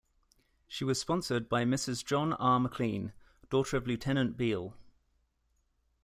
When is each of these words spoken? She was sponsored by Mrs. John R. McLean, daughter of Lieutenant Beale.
She 0.67 0.83
was 0.83 0.99
sponsored 0.99 1.47
by 1.47 1.63
Mrs. 1.63 2.03
John 2.03 2.33
R. 2.33 2.59
McLean, 2.59 3.13
daughter 3.51 3.77
of 3.77 3.85
Lieutenant 3.85 4.35
Beale. 4.35 4.75